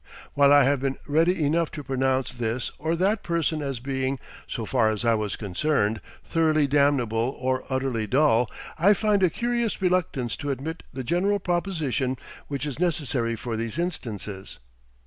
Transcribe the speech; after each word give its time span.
While 0.33 0.51
I 0.51 0.63
have 0.63 0.79
been 0.79 0.97
ready 1.05 1.45
enough 1.45 1.69
to 1.73 1.83
pronounce 1.83 2.31
this 2.31 2.71
or 2.79 2.95
that 2.95 3.21
person 3.21 3.61
as 3.61 3.79
being, 3.79 4.17
so 4.47 4.65
far 4.65 4.89
as 4.89 5.05
I 5.05 5.13
was 5.13 5.35
concerned, 5.35 6.01
thoroughly 6.25 6.65
damnable 6.65 7.37
or 7.39 7.65
utterly 7.69 8.07
dull, 8.07 8.49
I 8.79 8.95
find 8.95 9.21
a 9.21 9.29
curious 9.29 9.79
reluctance 9.79 10.35
to 10.37 10.49
admit 10.49 10.81
the 10.91 11.03
general 11.03 11.37
proposition 11.37 12.17
which 12.47 12.65
is 12.65 12.79
necessary 12.79 13.35
for 13.35 13.55
these 13.55 13.77
instances. 13.77 14.57